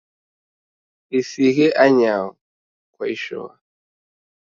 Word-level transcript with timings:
Isighe 1.19 1.67
anyao 1.83 2.27
kwaishoa 2.93 3.53